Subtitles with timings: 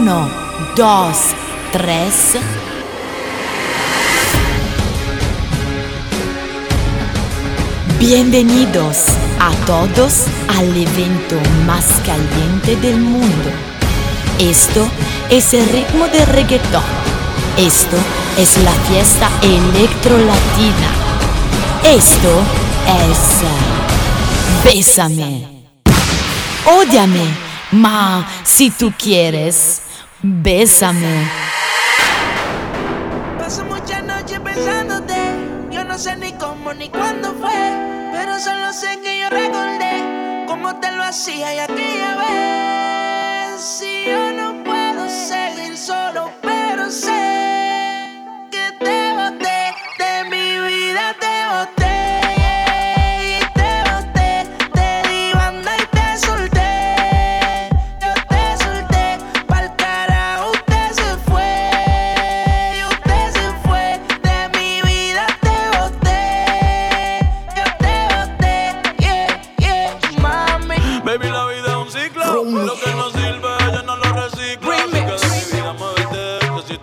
[0.00, 0.30] Uno,
[0.76, 1.16] dos,
[1.72, 2.36] tres.
[7.98, 9.06] Bienvenidos
[9.40, 10.26] a todos
[10.56, 11.34] al evento
[11.66, 13.50] más caliente del mundo.
[14.38, 14.86] Esto
[15.30, 16.84] es el ritmo de reggaetón.
[17.56, 17.96] Esto
[18.36, 20.90] es la fiesta electrolatina.
[21.82, 22.40] Esto
[23.10, 25.64] es Bésame.
[26.66, 27.26] Ódiame,
[27.72, 29.87] ma si tú quieres.
[30.22, 31.28] Bésame.
[33.38, 35.14] Paso muchas noches pensándote.
[35.70, 37.52] Yo no sé ni cómo ni cuándo fue.
[38.12, 43.60] Pero solo sé que yo recordé cómo te lo hacía y aquella vez.
[43.60, 46.47] Si yo no puedo seguir solo.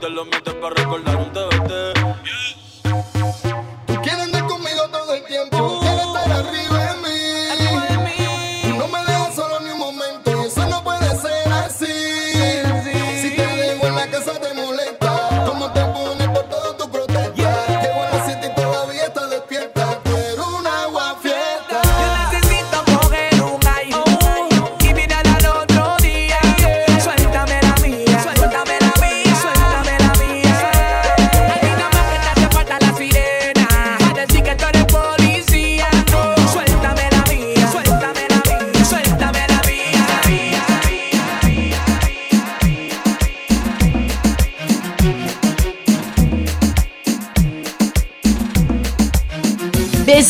[0.06, 1.95] te lo mientes para recordar un TBT.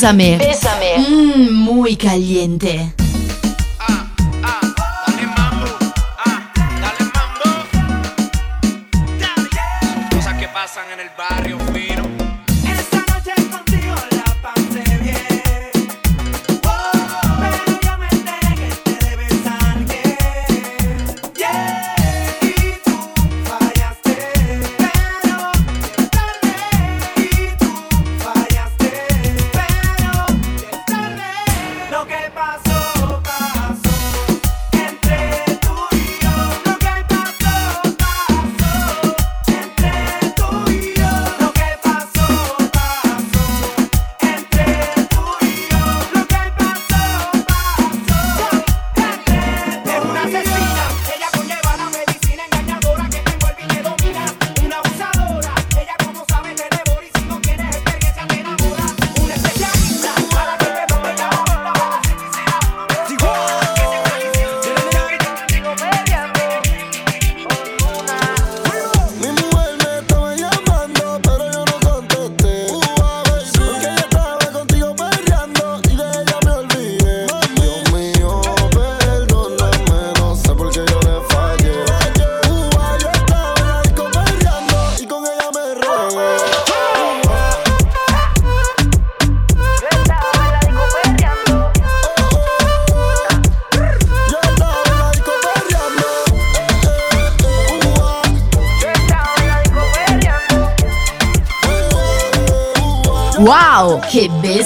[0.06, 0.38] Bésame.
[0.38, 1.00] Bésame.
[1.00, 2.95] Mm, muy caliente.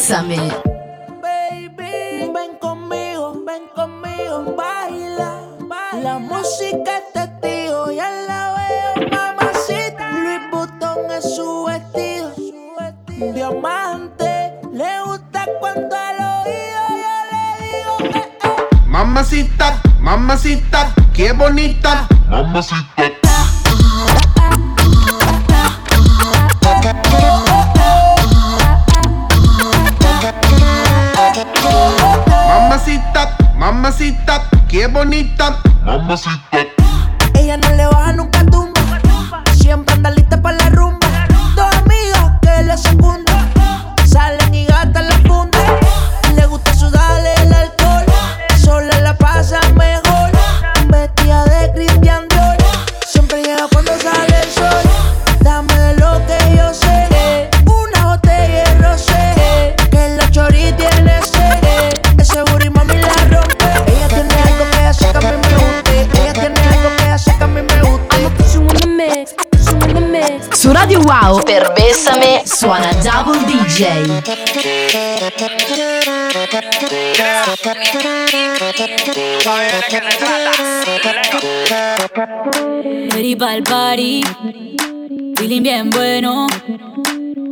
[0.09, 0.68] Summit.
[37.35, 38.38] Ella no le baja nunca
[72.45, 73.83] suona Double DJ.
[83.11, 84.23] Ready pa'l party,
[85.37, 86.47] feeling bien bueno,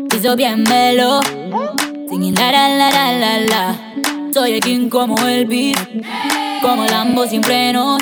[0.09, 1.21] piso bien melo,
[2.09, 3.63] singing la la la la la la.
[4.33, 5.77] Soy el king como el beat,
[6.61, 8.01] como Lambo sin frenos.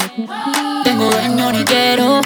[0.84, 2.22] Tengo dueño ni quiero.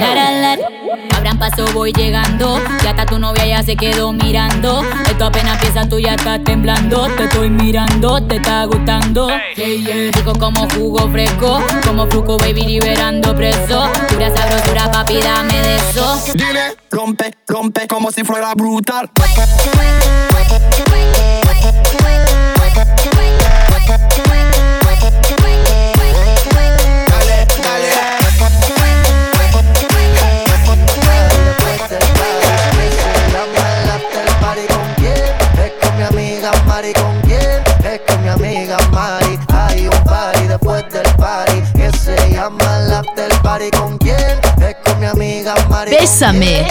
[0.00, 0.75] La la la.
[1.16, 2.60] Abran paso, voy llegando.
[2.82, 4.82] Ya hasta tu novia ya se quedó mirando.
[5.08, 7.06] Esto apenas empieza, tú ya estás temblando.
[7.16, 9.28] Te estoy mirando, te está gustando.
[9.56, 10.12] Yeah.
[10.12, 13.88] Rico como jugo fresco, como fruco baby liberando preso.
[14.08, 16.22] Pura sabrosura, papi, dame de eso.
[16.34, 19.10] Dile, rompe, rompe como si fuera brutal.
[46.18, 46.66] Bésame.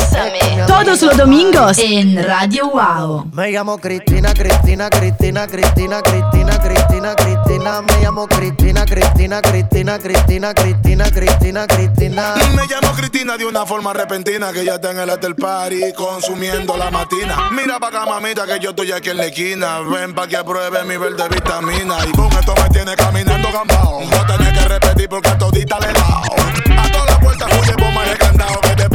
[0.65, 3.30] Todos los domingos en Radio Wow.
[3.31, 7.81] Me llamo Cristina, Cristina, Cristina, Cristina, Cristina, Cristina, Cristina.
[7.83, 12.33] Me llamo Cristina, Cristina, Cristina, Cristina, Cristina, Cristina, Cristina.
[12.56, 16.75] Me llamo Cristina de una forma repentina que ya está en el after party consumiendo
[16.75, 17.51] la matina.
[17.51, 19.81] Mira pa' acá, mamita, que yo estoy aquí en la esquina.
[19.81, 21.97] Ven pa' que apruebe mi verde vitamina.
[22.07, 24.01] Y con esto me tiene caminando gambao.
[24.06, 26.80] No tenés que repetir porque a todita le he dado.
[26.80, 28.59] A todas las puertas huye bomba de candado.
[28.62, 28.94] Que este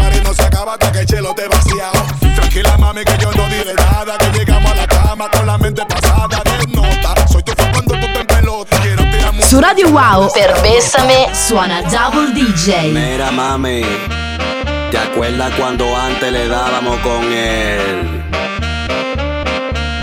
[0.60, 2.04] acaba hasta que el chelo te vaciado.
[2.34, 4.18] Tranquila, mami, que yo no diré nada.
[4.18, 7.26] Que llegamos a la cama con la mente pasada de nota.
[7.28, 8.76] Soy tu fan cuando tú te en pelota.
[8.82, 9.48] Quiero tirar mucho.
[9.48, 12.92] Su Radio Wow per Bésame suona Double DJ.
[12.92, 13.82] Mira mami,
[14.90, 18.24] ¿te acuerdas cuando antes le dábamos con él?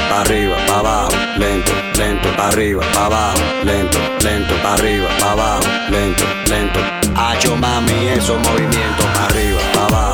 [0.10, 5.32] Pa' arriba, pa' abajo, lento, lento, pa' arriba, pa' abajo, lento, lento, pa' arriba, pa'
[5.34, 6.80] abajo, lento, lento.
[7.16, 10.07] Hacho mami, esos movimientos, pa' arriba, pa' abajo,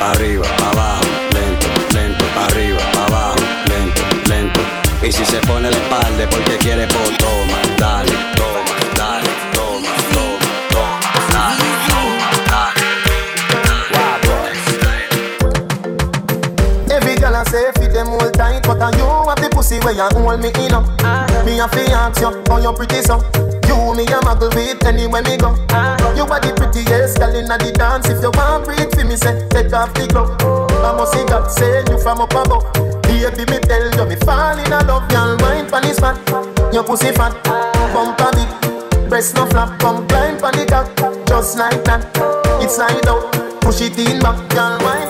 [0.00, 3.36] arriba, abajo, lento, lento, arriba, abajo,
[3.68, 4.60] lento, lento.
[5.02, 9.88] Y si se pone la espalda es porque quiere, pues toma, dale, toma, dale, toma,
[10.12, 10.38] toma,
[10.70, 11.00] toma,
[11.32, 12.26] dale, toma,
[16.90, 19.25] Every girl I say them all tight, but you
[19.66, 20.86] pussy where you hold me in up.
[21.44, 23.18] Me a fi ask you, how you pretty so?
[23.66, 25.50] You me a muggle with anywhere me go.
[26.14, 28.08] You are the prettiest girl inna the dance.
[28.08, 30.30] If you want breathe for me, say take off the glove.
[30.40, 32.64] I must see God say you from up above.
[33.02, 35.36] Baby, me tell you me fall in love, girl.
[35.40, 36.16] Wine pon this fat,
[36.72, 37.34] your pussy fat,
[37.92, 39.08] bumper big.
[39.08, 40.86] Breast no flap, come climb pon the cock,
[41.26, 42.06] just like that.
[42.62, 43.32] It's slide out,
[43.62, 44.78] push it in back, girl.
[44.82, 45.05] Wine,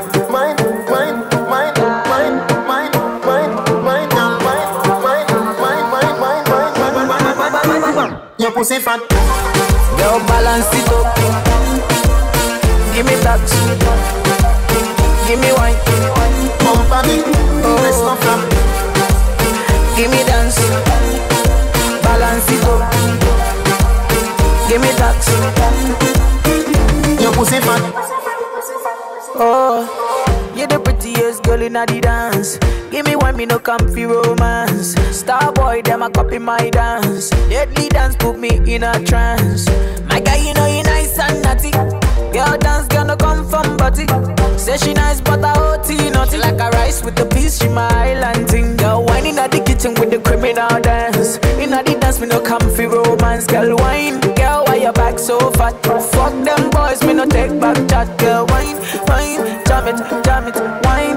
[8.57, 9.01] pussy fat,
[10.01, 11.15] Yo, balance it up.
[12.95, 13.45] Give me that.
[15.29, 15.77] Give me wine.
[16.65, 17.25] Pump bumper big.
[17.61, 18.09] Breast oh.
[18.09, 18.41] no flap,
[19.95, 20.57] Give me dance.
[22.01, 22.81] Balance it up.
[24.71, 25.21] Give me that.
[27.21, 27.83] your pussy fat.
[29.39, 30.06] Oh, you're the prettiest
[31.57, 32.59] girl in the dance.
[32.91, 34.95] Give me one, me no comfy romance.
[35.11, 37.31] Star boy, them a copy my dance.
[37.49, 39.67] Deadly dance put me in a trance.
[40.07, 41.71] My guy, you know you nice and naughty.
[42.33, 44.07] Girl dance gonna come from body.
[44.59, 47.59] Say she nice, but I OT naughty like a rice with the peas.
[47.59, 48.77] She my island thing.
[48.77, 51.37] Girl, wine in the kitchen with the criminal dance.
[51.59, 53.47] In the dance, me no comfy romance.
[53.47, 54.21] Girl, wine.
[54.35, 55.75] Girl, why your back so fat?
[55.83, 58.19] Fuck them boys, me no take back chat.
[58.19, 58.77] Girl, wine,
[59.09, 61.17] wine, jam it, jam it, wine,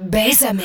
[0.00, 0.62] Bésame.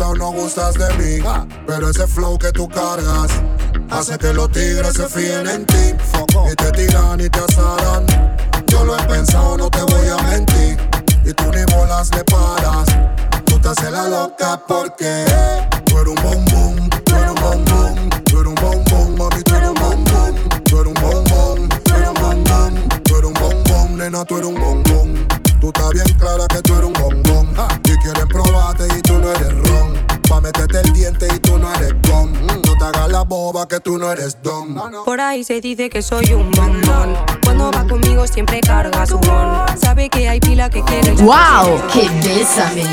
[0.00, 1.24] O no gustas de mí.
[1.66, 3.30] Pero ese flow que tú cargas
[3.90, 5.94] hace que los tigres se fíen en ti.
[6.50, 8.04] Y te tiran y te asaran.
[8.66, 10.76] Yo lo he pensado, no te voy a mentir.
[11.24, 12.88] Y tú ni bolas le paras.
[13.46, 15.24] Tú te haces la loca porque
[15.86, 19.68] tú eres un bombón, tú eres un bombón, tú eres un bombón, mami, tú eres
[19.68, 24.24] un bombón, tú eres un bombón, tú eres un bombón, tú eres un bombón, nena,
[24.24, 25.28] tú eres un bombón.
[25.60, 27.07] Tú estás bien clara que tú eres un bombón.
[33.28, 34.74] Boba que tú no eres dom.
[35.04, 37.14] Por ahí se dice que soy un bombón.
[37.44, 39.66] Cuando va conmigo siempre carga su bon.
[39.78, 41.12] Sabe que hay pila que quiere.
[41.12, 41.80] ¡Wow!
[41.92, 42.84] ¡Qué bésame!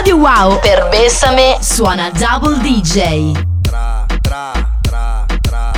[0.00, 3.32] Radio Wow per Bésame suona Double DJ.
[3.60, 5.72] Tra, tra, tra, tra.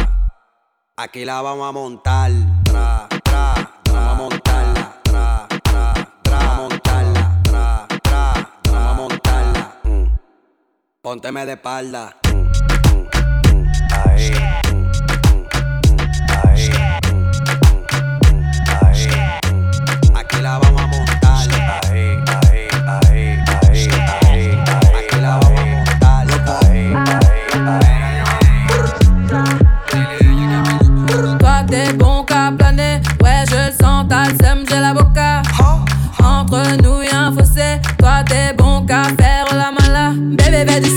[0.94, 2.30] Aquí la vamos a montar.
[2.62, 3.52] Tra, tra,
[3.82, 3.92] tra.
[3.92, 4.94] Vamos a montarla.
[5.02, 6.38] Tra, tra, tra.
[6.38, 7.40] Vamos a montarla.
[7.42, 8.70] Tra, tra, tra.
[8.70, 9.76] Vamos a montarla.
[9.88, 10.06] Mm.
[11.00, 12.21] Pónteme de espalda.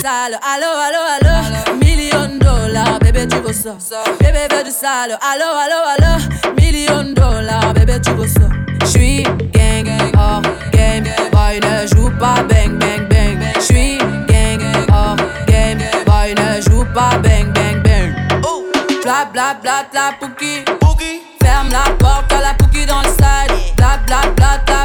[0.05, 3.75] Sale, allo allo allo, million dollars, bébé tu veux ça.
[4.19, 6.13] Bébé veut du sale, allo allo allo,
[6.61, 8.47] million dollars, bébé tu veux ça.
[8.85, 13.39] J'suis gang, hors game, boy ne joue pas bang bang bang.
[13.59, 13.97] J'suis
[14.27, 14.61] gang,
[14.93, 18.13] hors game, boy ne joue pas bang bang bang.
[19.01, 20.63] Bla bla bla la pouki.
[21.41, 23.75] Ferme la porte à la pouki dans le side.
[23.77, 24.84] Bla bla bla la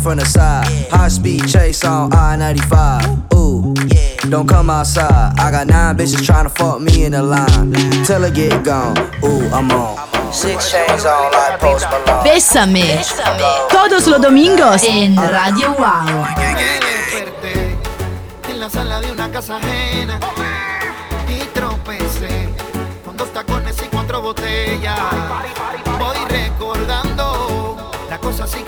[0.00, 0.66] from the side.
[0.90, 3.32] High speed chase on I 95.
[3.34, 3.74] Ooh,
[4.28, 5.38] don't come outside.
[5.38, 7.72] I got nine bitches trying to fuck me in the line.
[8.04, 8.96] Till I get gone.
[9.24, 9.98] Ooh, I'm on.
[10.32, 12.24] Six chains on like Post Malone.
[12.24, 13.00] Bésame.
[13.70, 16.26] Todos los domingos en Radio Wow.
[18.48, 20.20] en la sala de una casa ajena
[21.28, 22.48] y tropecé
[23.04, 24.98] con dos tacones y cuatro botellas.
[25.98, 28.62] Voy recordando, la cosa sí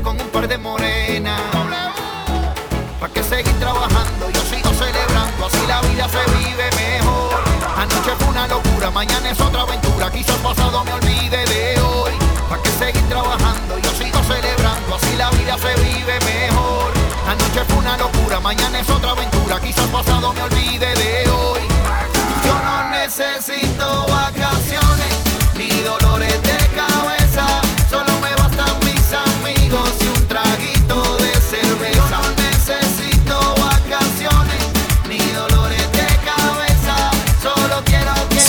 [0.00, 1.40] con un par de morenas.
[3.00, 7.42] Pa' que seguir trabajando, yo sigo celebrando, así la vida se vive mejor.
[7.76, 12.12] Anoche fue una locura, mañana es otra aventura, quizás pasado me olvide de hoy.
[12.48, 16.92] Pa' que seguir trabajando, yo sigo celebrando, así la vida se vive mejor.
[17.28, 21.60] Anoche fue una locura, mañana es otra aventura, quizás pasado me olvide de hoy.
[22.44, 24.41] Yo no necesito vacaciones.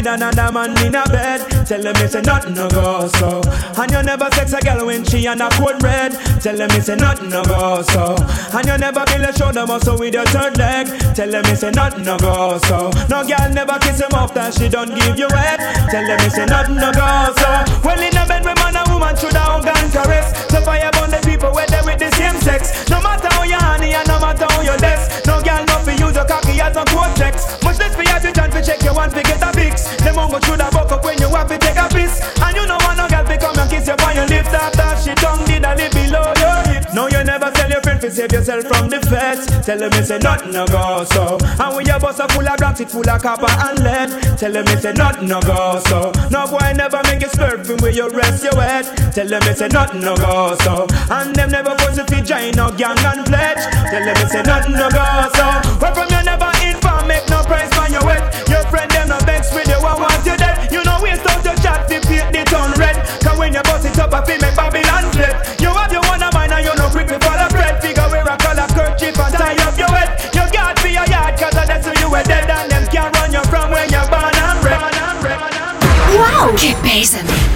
[0.00, 1.40] with another man in a bed.
[1.66, 3.42] Tell them it's a nothing no go so.
[3.76, 6.12] And you never sex a girl when she on a cold red.
[6.40, 8.16] Tell them it's a nothing no go so.
[8.56, 10.86] And you never build a shoulder muscle with your third leg.
[11.14, 12.90] Tell them it's a nothing no go so.
[13.10, 15.60] No girl never kiss him that she don't give you head.
[15.90, 17.50] Tell them it's a nothing no go so.
[17.84, 20.32] Well in a bed with man and woman should hug and caress.
[20.48, 22.88] So fire burn the people where they with the same sex.
[22.88, 25.24] No matter how you honey and no matter how you desk.
[26.70, 27.62] As a cortex.
[27.62, 29.96] Much less for you to chance to check your one to get a fix.
[29.96, 32.22] Them mongo should have buck up when you have to take a piss.
[32.40, 34.90] And you know want no girl to come and kiss you on your lips after
[35.02, 36.39] she tongue did a live below
[38.10, 39.46] to save yourself from the feds.
[39.64, 41.38] Tell them a nothing no go so.
[41.58, 44.10] And when your bus a full of rocks it full of copper and lead.
[44.38, 46.12] Tell them a nothing no go so.
[46.30, 48.84] No boy never make you slurp from where you rest your head.
[49.14, 50.86] Tell them a nothing no go so.
[51.10, 53.62] And them never force you to join no gang and pledge.
[53.90, 55.46] Tell them a nothing no go so.
[55.78, 58.22] Where from you never inform, make no price on your wet.
[58.48, 60.72] Your friend them no vex with you, I want you dead.
[60.72, 62.96] You know waste out your chat, fi paint the town red.
[63.22, 64.56] Cause when you bust it up, I feel make
[76.60, 77.49] Get basement.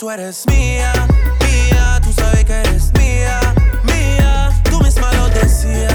[0.00, 0.90] Tú eres mía,
[1.44, 3.38] mía, tú sabes que eres mía,
[3.84, 4.50] mía.
[4.70, 5.89] Tú misma lo decías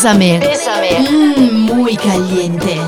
[0.00, 1.08] trae Bésame.
[1.10, 2.80] Mmm, muy caliente.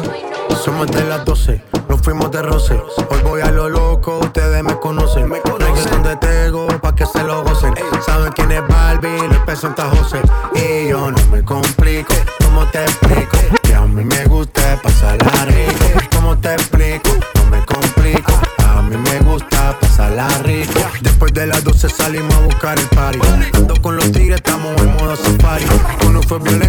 [0.64, 2.74] Somos de las 12, nos fuimos de roce.
[3.10, 5.28] Hoy voy a lo loco, ustedes me conocen.
[5.28, 7.74] Me conocen de Tego, pa' que se lo gocen.
[8.06, 10.20] Saben quién es Barbie, les peso en José.
[10.54, 13.38] Y yo no me complico, ¿cómo te explico?
[13.62, 16.00] Que a mí me gusta pasarla rico.
[16.14, 17.10] ¿Cómo te explico?
[17.34, 18.32] No me complico.
[18.68, 20.80] A mí me gusta pasarla rico.
[21.00, 23.18] Después de las 12 salimos a buscar el party.
[23.54, 25.64] Ando con los tigres, estamos en modo safari.
[26.06, 26.59] Uno fue violento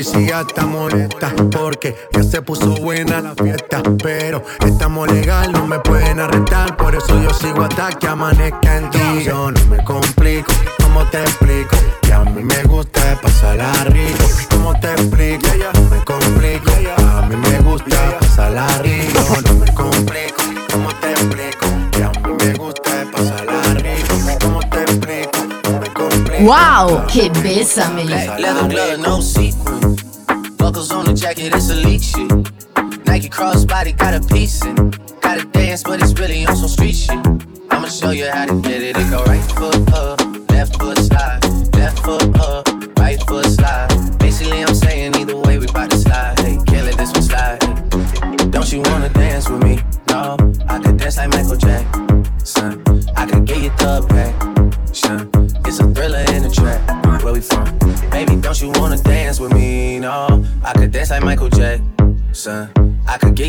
[0.00, 3.82] policía está molesta porque ya se puso buena la fiesta.
[4.02, 6.74] Pero estamos legal, no me pueden arrestar.
[6.76, 9.24] Por eso yo sigo hasta que amanezca en ti.
[9.26, 10.50] Yo no me complico,
[10.82, 11.76] ¿cómo te explico?
[12.00, 14.24] Que a mí me gusta pasarla rico.
[14.50, 15.46] ¿Cómo te explico?
[15.74, 16.70] No me complico.
[16.96, 19.20] A mí me gusta pasarla rico.
[19.44, 21.66] No me complico, ¿cómo te explico?
[21.90, 24.14] Que a mí me gusta pasarla rico.
[24.40, 25.38] ¿Cómo te explico?
[25.64, 26.44] No me complico.
[26.44, 28.06] Wow, che bésame.
[28.06, 29.79] Leather glove, no sequins.
[30.70, 32.30] buckles on the jacket, it's elite shit.
[33.04, 34.90] Nike crossbody got a piece in.
[35.20, 37.18] Gotta dance, but it's really on some street shit.
[37.70, 38.96] I'ma show you how to get it.
[38.96, 40.19] It go right foot up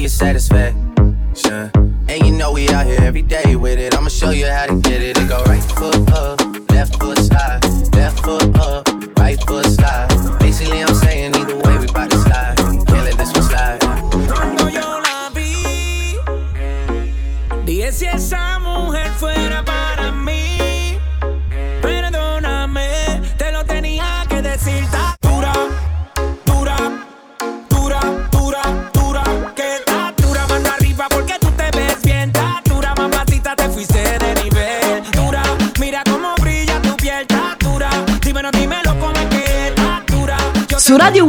[0.02, 0.76] your satisfaction.
[2.10, 3.96] And you know we out here every day with it.
[3.96, 5.21] I'ma show you how to get it.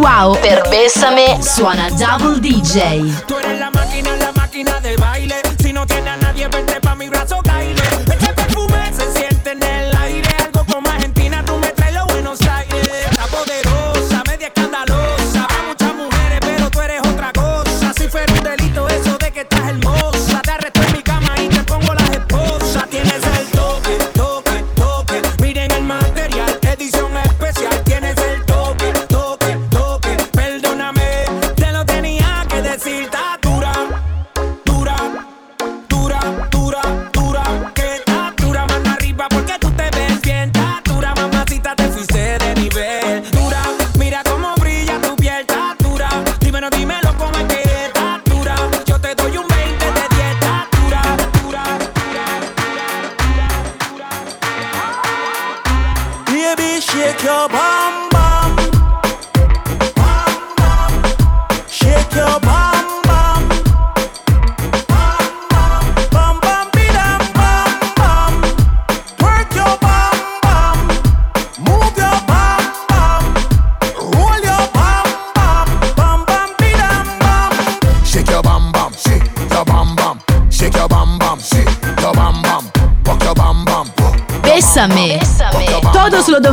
[0.02, 3.41] wow per Bessame suona Double DJ.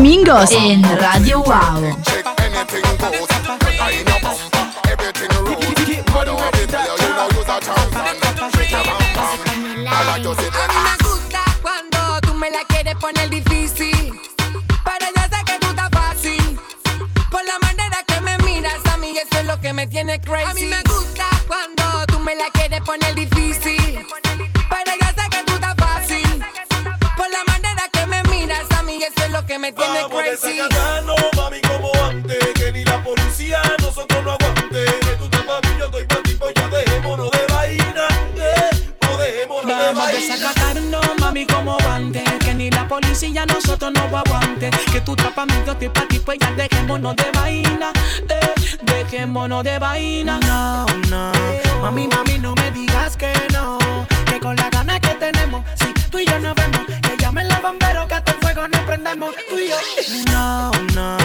[0.10, 1.99] Domingos in Radio Wow.
[47.10, 47.92] dejémonos de vaina,
[48.30, 50.40] eh, de, dejémonos de vaina.
[50.40, 51.32] No, no,
[51.82, 53.78] mami, mami, no me digas que no,
[54.26, 57.62] que con la ganas que tenemos, si tú y yo nos vemos, que llamen los
[57.62, 59.78] bomberos que hasta el fuego nos prendemos, tú y yo.
[60.32, 61.18] No, no,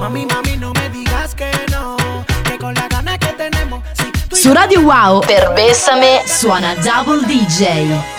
[0.00, 1.96] mami, mami, no me digas que no,
[2.44, 6.74] que con la ganas que tenemos, si tú y Su Radio Wow, per Bessame, suona
[6.76, 8.11] Double DJ.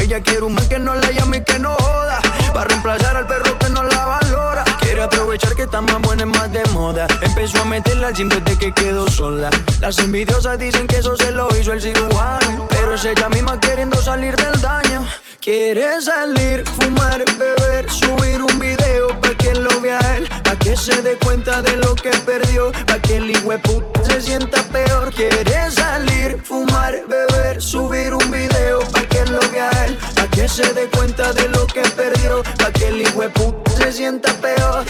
[0.00, 2.20] Ella quiere un man que no le llame y que no joda.
[2.54, 4.64] Para reemplazar al perro que no la valora.
[4.80, 7.06] Quiere aprovechar que está más buena más de moda.
[7.20, 9.50] Empezó a meterla al gym desde que quedó sola.
[9.80, 12.68] Las envidiosas dicen que eso se lo hizo el cirujano.
[12.68, 15.04] Pero es ella misma queriendo salir del daño.
[15.40, 20.28] Quiere salir, fumar, beber, subir un video para que lo vea él
[20.66, 25.12] que se dé cuenta de lo que perdió, pa' que el puta se sienta peor.
[25.14, 30.66] Quiere salir, fumar, beber, subir un video, pa' que lo vea él, pa' que se
[30.74, 34.84] dé cuenta de lo que perdió, pa' que el puta se sienta peor.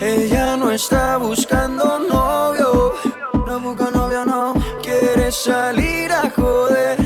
[0.00, 2.94] Ella no está buscando novio,
[3.46, 4.54] no busca novio, no.
[4.82, 6.98] Quiere salir a joder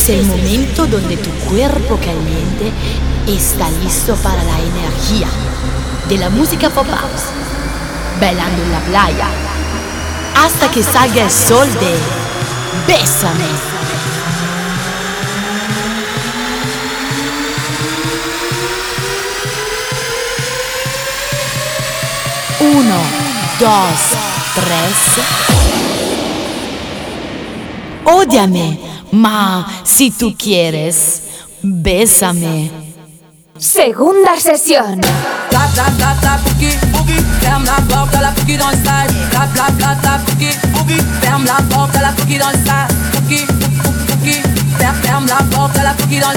[0.00, 2.72] es el momento donde tu cuerpo caliente
[3.26, 5.28] está listo para la energía
[6.08, 7.24] de la música pop house,
[8.18, 9.26] bailando en la playa,
[10.36, 11.96] hasta que salga el sol de
[12.86, 13.44] Bésame.
[22.60, 22.96] Uno,
[23.58, 24.00] dos,
[24.54, 25.26] tres.
[28.04, 31.22] Ódiame, ma si tú quieres,
[31.62, 32.70] bésame.
[33.58, 35.00] Segunda sesión.
[37.40, 40.34] Ferme la porte à la dans le Ferme la porte à la dans le
[41.20, 43.66] Ferme la porte la dans le Ferme
[44.96, 46.30] porte la dans le Ferme la porte la dans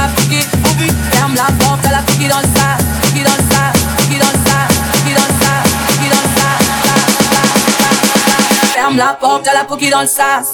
[0.00, 4.18] le Ferme la porte, à la cookie dans le sac, cookie dans le sac, cookie
[4.18, 7.04] dans le sac, cookie dans le sac, cookie dans le sac, sac,
[7.78, 7.96] sac,
[8.60, 8.74] sac.
[8.74, 10.44] Ferme la porte, à la cookie dans le sac.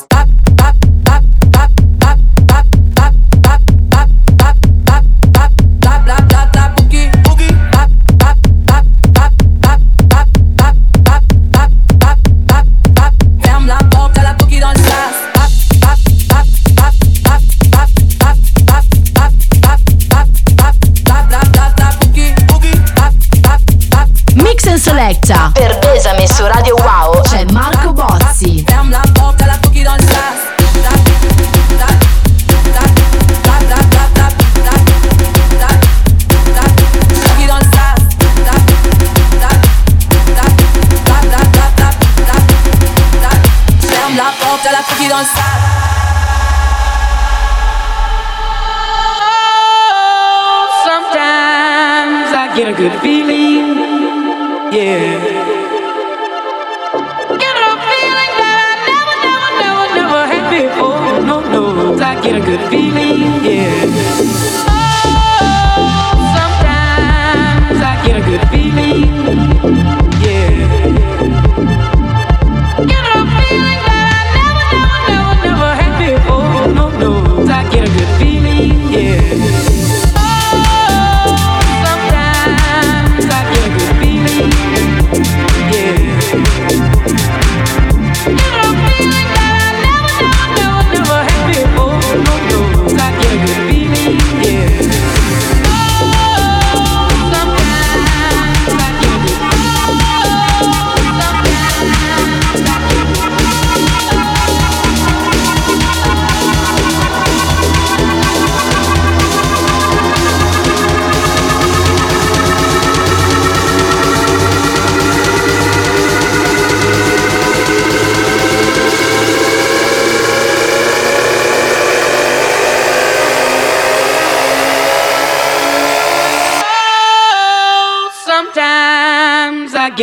[24.83, 25.51] Selecta.
[25.53, 28.65] Per Besame su Radio Wow c'è Marco Bozzi.
[45.13, 45.45] don't stop.
[50.85, 53.22] Sometimes I get a good feeling.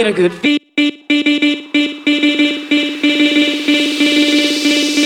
[0.10, 0.60] A good feeling.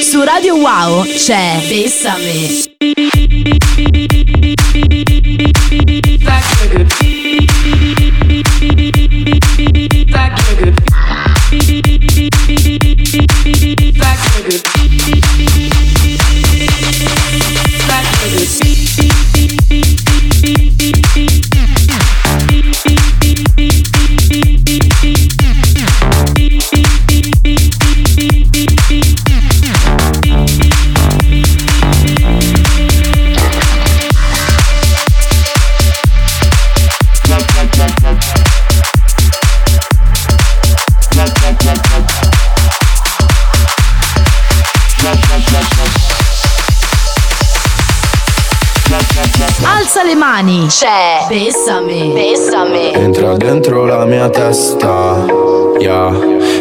[0.01, 2.72] Su Radio Wow c'è Bessame.
[49.83, 50.67] Alza le mani.
[50.67, 51.25] C'è.
[51.27, 52.13] Bessame.
[52.13, 52.93] Bessame.
[52.93, 55.25] Entra dentro la mia testa,
[55.77, 56.09] yeah.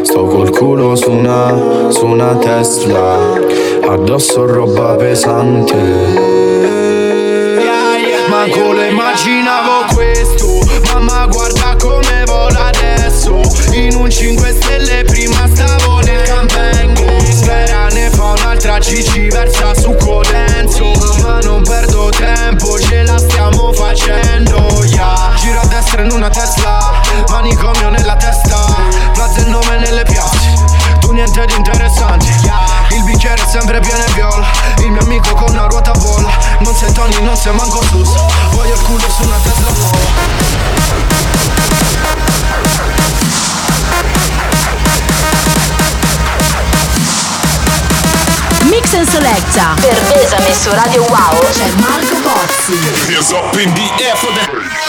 [0.02, 3.38] Sto col culo su una, su una Tesla,
[3.86, 5.76] addosso roba pesante.
[8.28, 10.58] Manco lo immaginavo questo
[10.92, 13.40] Mamma guarda come vola adesso
[13.72, 14.81] In un 5 stelle
[37.42, 38.08] sei manco sus
[38.52, 40.10] Voglio il culo su una Tesla nuova
[48.70, 49.74] Mix and Selecta.
[49.80, 52.78] Per Bessame su Radio Wow c'è Marco Pozzi.
[53.12, 54.81] Hands up in the air for the.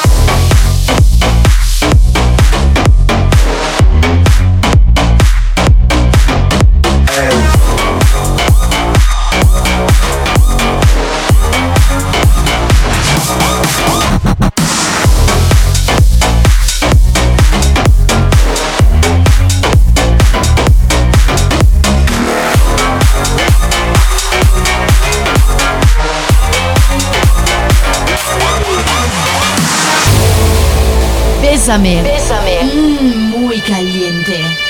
[31.63, 32.03] Bésame.
[32.03, 32.59] Bésame.
[32.61, 34.62] Mmm, muy caliente.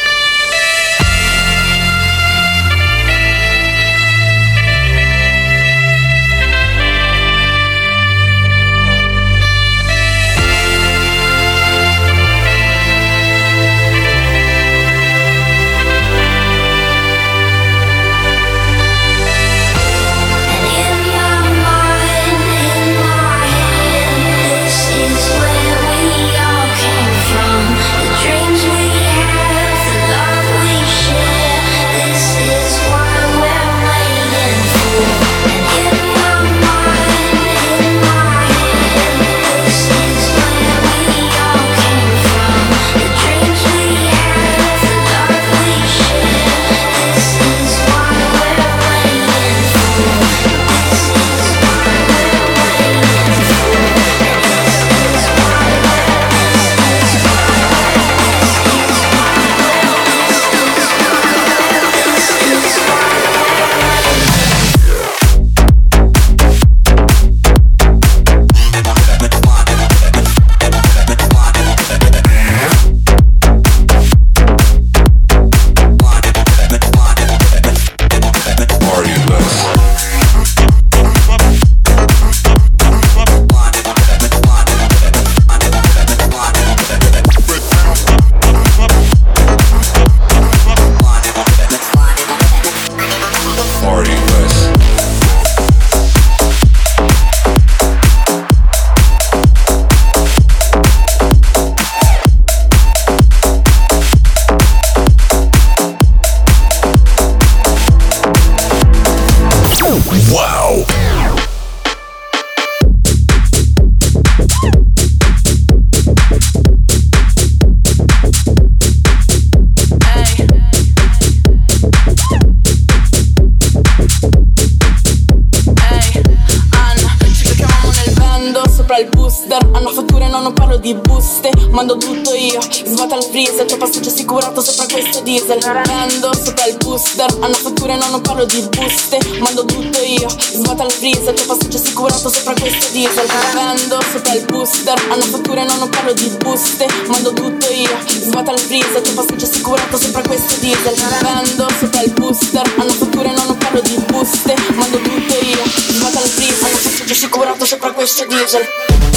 [135.44, 137.38] Diesel Vendo sopra il booster.
[137.42, 139.20] Hanno fatture no non parlo di buste.
[139.40, 141.34] Mando tutto io Svuota il freezer.
[141.34, 144.98] Tuo passaggio assicurato sopra questo diesel Vendo sopra il booster.
[145.10, 146.88] Hanno fatture no non parlo di buste.
[147.08, 149.02] Mando tutto io Svuota il freezer.
[149.02, 152.74] Tuo passaggio assicurato sopra questo diesel Vendo sopra il booster.
[152.78, 154.56] Hanno fatture no non parlo di buste.
[154.74, 156.66] Mando tutto io Svuota il freezer.
[156.66, 159.13] Hanno passaggio assicurato sopra questo diesel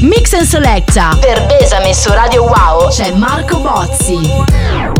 [0.00, 1.16] Mix and Selecta.
[1.20, 4.99] Per Besame su Radio Wow c'è Marco Bozzi.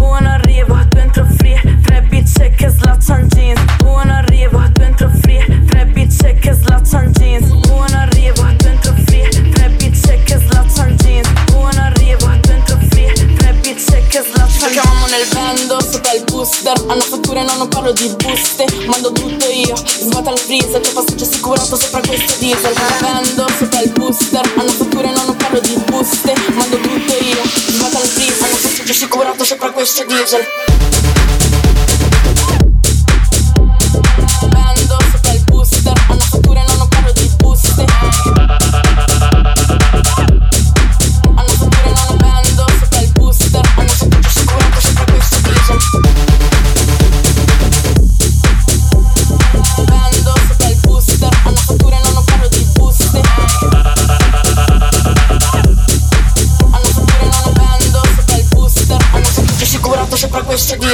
[14.60, 16.84] Giocavamo nel vendo sopra il booster.
[16.88, 18.66] Hanno fatture no non parlo di buste.
[18.84, 20.82] Mando tutto io Svuota il freezer.
[20.82, 22.74] Che passaggio assicurato sopra questo diesel.
[23.00, 24.52] Vendo sopra il booster.
[24.58, 26.34] Hanno fatture no non parlo di buste.
[26.52, 28.44] Mando tutto io Svuota il freezer.
[28.44, 31.29] Hanno passaggio assicurato sopra questo diesel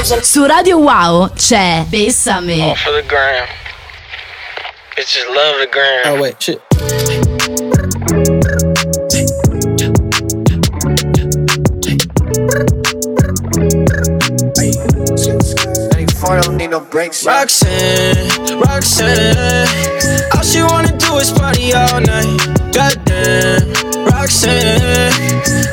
[0.06, 2.62] Su Radio Wow c'è Bessame.
[2.62, 3.46] Oh, for the gram.
[4.94, 6.14] Bitches love the gram.
[6.14, 6.62] Oh wait, shit.
[16.46, 17.24] don't need no breaks.
[17.26, 19.66] Roxanne, Roxanne,
[20.34, 22.38] all she wanna do is party all night.
[22.72, 23.72] Goddamn,
[24.12, 25.12] Roxanne,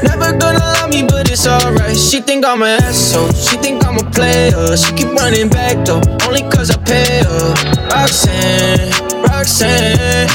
[0.03, 1.97] never gonna love me, but it's alright.
[1.97, 4.75] She think I'm an asshole, she think I'm a player.
[4.77, 7.53] She keep running back though, only cause I pay her.
[7.93, 8.91] Roxanne,
[9.23, 10.29] Roxanne,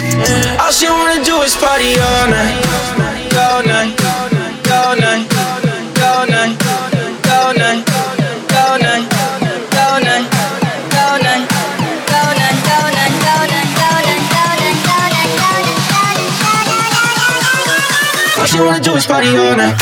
[0.60, 2.62] all she wanna do is party all night,
[18.58, 19.76] she wanna do is party all night.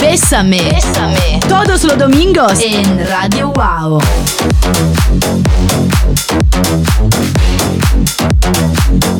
[0.00, 0.72] Bésame.
[0.72, 1.40] Bésame.
[1.48, 4.00] Todos los domingos en Radio Wow.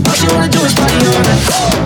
[0.04, 1.76] All she wanna do is party all night.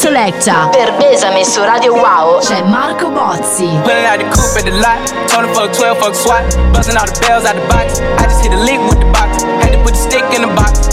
[0.00, 0.68] Selecta.
[0.72, 3.66] Per Besame su Radio Wow c'è Marco Bozzi.
[3.82, 5.12] Pulling out the coupe at the lot.
[5.28, 6.56] Told him fuck 12, fuck SWAT.
[6.72, 8.00] Busting all the bells out the box.
[8.00, 9.42] I just hit a lick with the box.
[9.62, 10.89] Had to put the stick in the box.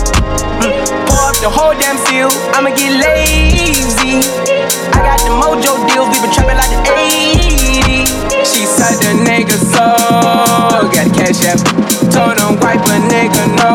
[1.40, 2.30] The whole damn seal.
[2.58, 4.26] I'ma get lazy.
[4.90, 6.10] I got the mojo deals.
[6.10, 8.10] We been trapping like the 80s.
[8.42, 9.86] She said the nigga so.
[10.90, 11.62] Got cash app.
[12.10, 13.70] Told him wipe a nigga no.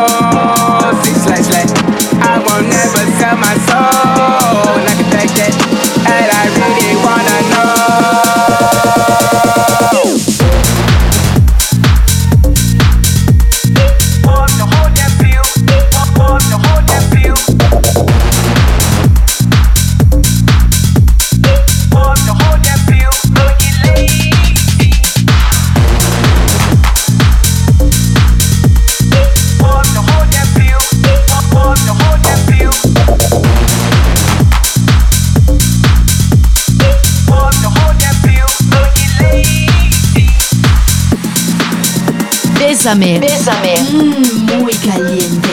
[1.07, 1.71] Six slash slash.
[2.19, 4.75] I won't never sell my soul.
[4.75, 5.55] And I can back that.
[6.03, 8.12] And I really wanna know.
[42.83, 43.17] Bésame.
[43.17, 43.75] Bésame.
[43.93, 45.52] Mmm, muy caliente.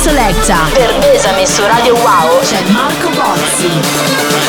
[0.00, 0.66] Selecta.
[0.72, 4.39] Per Bésame su Radio Wow c'è Marco Bozzi.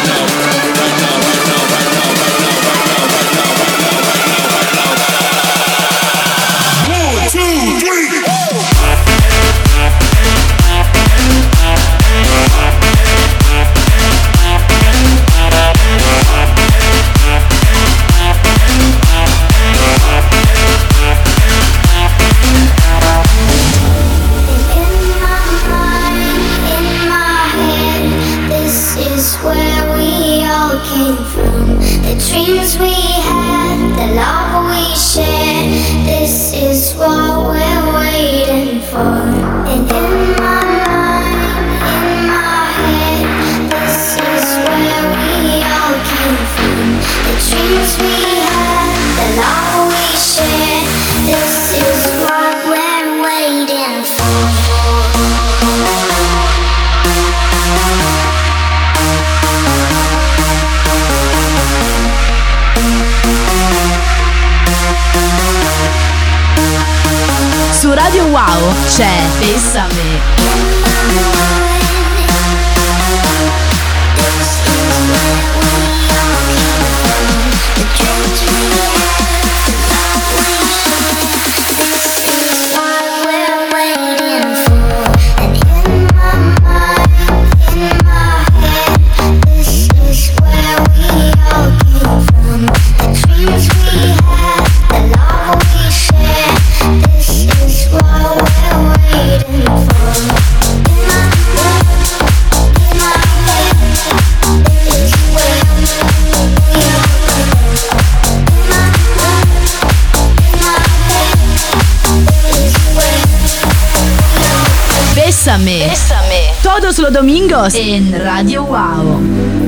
[116.94, 119.61] solo domingos en Radio Wow.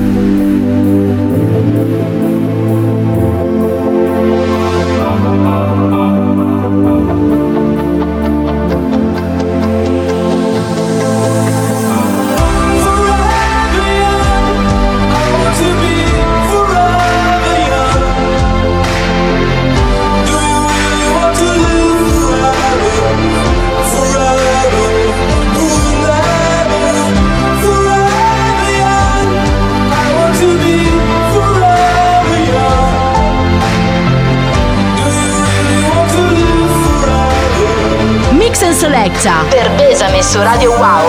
[40.41, 41.03] Radio Wow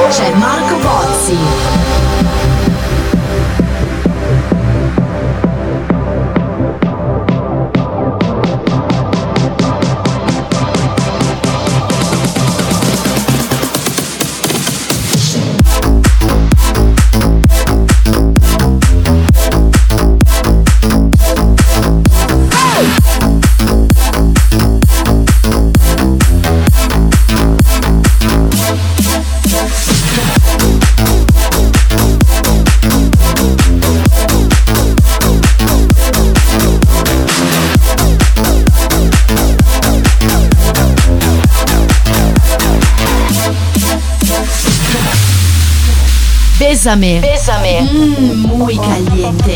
[46.84, 47.18] Bésame.
[47.20, 47.80] Bésame.
[47.80, 49.54] Mmm, muy caliente.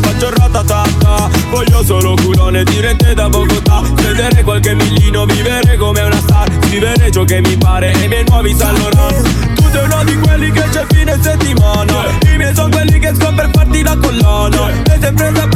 [0.00, 3.82] Faccio ratatata Voglio solo culone dirette da Bogotà.
[3.96, 6.50] Vedere qualche millino, vivere come una star.
[6.62, 10.18] Scrivere ciò che mi pare e i miei nuovi San Laurent Tu sei uno di
[10.18, 12.06] quelli che c'è fine settimana.
[12.32, 14.70] I miei sono quelli che scopro per farti la collana.
[14.70, 15.55] E sempre sabato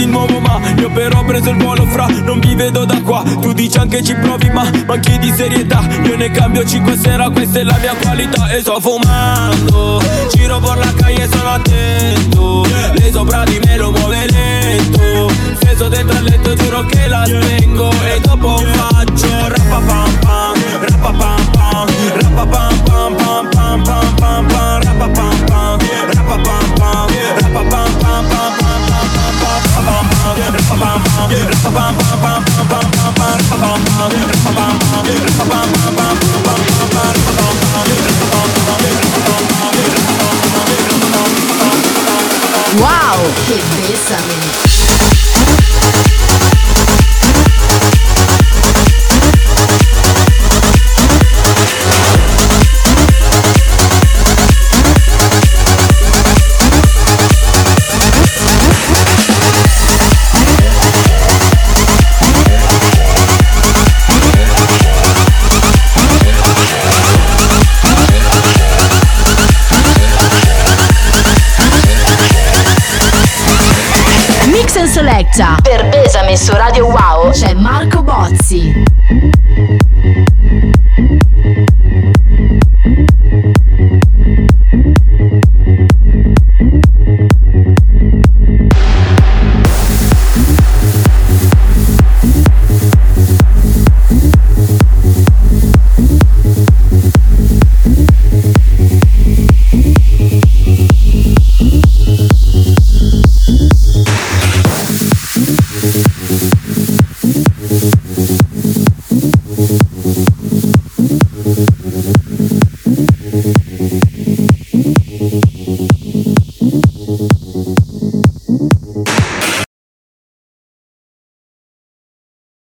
[0.00, 3.22] di nuovo ma Io però ho preso il volo fra Non vi vedo da qua.
[3.40, 5.80] Tu dici anche ci provi ma manchi di serietà.
[6.04, 8.48] Io ne cambio 5 sera Questa è la mia qualità.
[8.48, 12.66] E sto fumando Giro per la calle sono attento.
[12.98, 15.30] Lei sopra di me lo muove lento.
[15.56, 17.90] Steso dentro al letto giuro che la spengo.
[17.90, 21.88] E dopo faccio rappa pam pam Rappa pam pam
[22.20, 24.59] Rappa pam pam pam pam pam pam